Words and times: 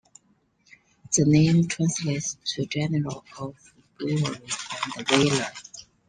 The 1.15 1.25
name 1.25 1.67
translates 1.67 2.35
to 2.55 2.65
"General 2.65 3.23
of 3.39 3.53
Bravery 3.99 4.35
and 4.97 5.07
Valor". 5.07 5.45